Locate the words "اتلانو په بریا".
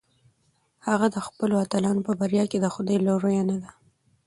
1.63-2.43